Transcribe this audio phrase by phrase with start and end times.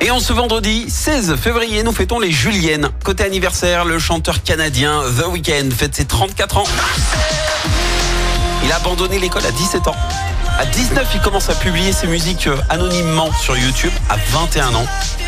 [0.00, 2.90] Et en ce vendredi 16 février, nous fêtons les Juliennes.
[3.04, 6.64] Côté anniversaire, le chanteur canadien The Weeknd fête ses 34 ans.
[8.64, 9.96] Il a abandonné l'école à 17 ans.
[10.58, 13.92] À 19, il commence à publier ses musiques euh, anonymement sur YouTube.
[14.08, 14.86] À 21 ans,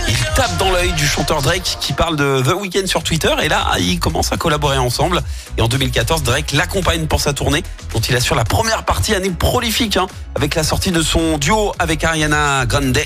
[0.08, 3.32] il tape dans l'œil du chanteur Drake qui parle de The Weeknd sur Twitter.
[3.42, 5.22] Et là, ils commencent à collaborer ensemble.
[5.56, 7.62] Et en 2014, Drake l'accompagne pour sa tournée,
[7.92, 11.72] dont il assure la première partie année prolifique, hein, avec la sortie de son duo
[11.78, 12.98] avec Ariana Grande.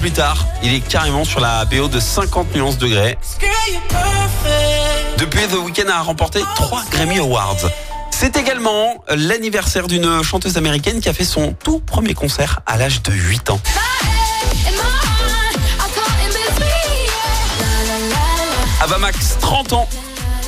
[0.00, 3.18] Plus tard, il est carrément sur la BO de 50 nuances degrés.
[5.18, 7.68] Depuis, The Weeknd a remporté 3 Grammy Awards.
[8.10, 13.02] C'est également l'anniversaire d'une chanteuse américaine qui a fait son tout premier concert à l'âge
[13.02, 13.60] de 8 ans.
[18.80, 19.88] Ava Max, 30 ans.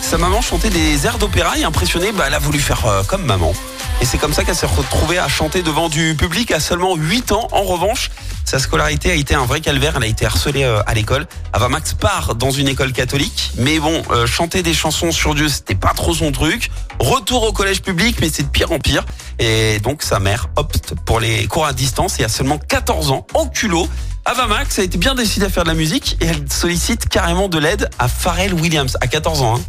[0.00, 3.24] Sa maman chantait des airs d'opéra et impressionnée, bah, elle a voulu faire euh, comme
[3.24, 3.52] maman.
[4.00, 7.32] Et c'est comme ça qu'elle s'est retrouvée à chanter devant du public à seulement 8
[7.32, 7.48] ans.
[7.52, 8.10] En revanche,
[8.52, 9.94] sa scolarité a été un vrai calvaire.
[9.96, 11.26] Elle a été harcelée euh, à l'école.
[11.54, 13.50] Ava Max part dans une école catholique.
[13.56, 16.70] Mais bon, euh, chanter des chansons sur Dieu, c'était pas trop son truc.
[16.98, 19.06] Retour au collège public, mais c'est de pire en pire.
[19.38, 23.26] Et donc sa mère opte pour les cours à distance et à seulement 14 ans,
[23.32, 23.88] en culot.
[24.26, 27.48] Ava Max a été bien décidée à faire de la musique et elle sollicite carrément
[27.48, 29.56] de l'aide à Pharrell Williams à 14 ans.
[29.56, 29.60] hein.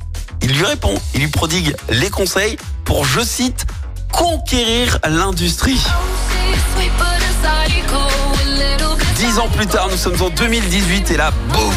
[0.41, 3.65] Il lui répond, il lui prodigue les conseils pour, je cite,
[4.11, 5.79] conquérir l'industrie.
[9.33, 11.73] Dix ans plus tard, nous sommes en 2018 et là, boum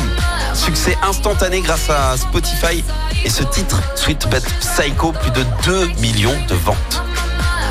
[0.53, 2.85] Succès instantané grâce à Spotify
[3.25, 7.03] et ce titre, Sweet But Psycho, plus de 2 millions de ventes.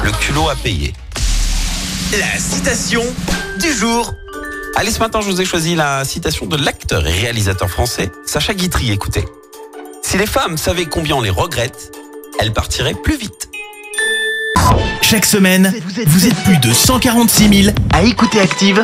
[0.04, 0.92] Le culot a payé.
[2.14, 3.04] La citation
[3.60, 4.12] du jour.
[4.76, 8.56] Allez, ce matin, je vous ai choisi la citation de l'acteur et réalisateur français Sacha
[8.56, 8.92] Guitry.
[8.92, 9.26] Écoutez.
[10.02, 11.96] Si les femmes savaient combien on les regrette,
[12.40, 13.50] elles partiraient plus vite.
[15.04, 15.72] Chaque semaine,
[16.08, 18.84] vous êtes plus de 146 000 à écouter Active